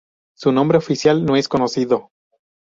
[0.35, 2.09] Su nombre oficial no es conocido.